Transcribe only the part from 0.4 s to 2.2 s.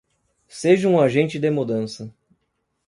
Seja um agente de mudança